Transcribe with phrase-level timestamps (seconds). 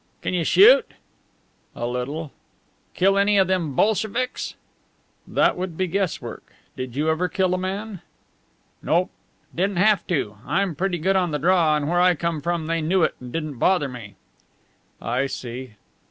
[0.23, 0.93] "Can you shoot?"
[1.75, 2.31] "A little."
[2.95, 4.55] "Kill any o' them Bolsheviks?"
[5.27, 6.41] "That would be guesswork.
[6.75, 8.01] Did you ever kill a man?"
[8.81, 9.11] "Nope.
[9.53, 10.39] Didn't have to.
[10.43, 13.31] I'm pretty good on the draw, and where I come from they knew it and
[13.31, 14.15] didn't bother me."
[14.99, 15.73] "I see."